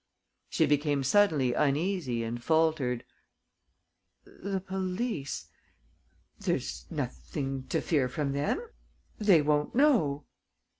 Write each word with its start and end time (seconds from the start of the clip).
She 0.49 0.65
became 0.65 1.03
suddenly 1.03 1.53
uneasy 1.53 2.23
and 2.23 2.43
faltered: 2.43 3.03
"The 4.25 4.59
police.... 4.59 5.45
There's 6.39 6.87
nothing 6.89 7.67
to 7.67 7.81
fear 7.81 8.09
from 8.09 8.31
them.... 8.31 8.67
They 9.19 9.43
won't 9.43 9.75
know...." 9.75 10.25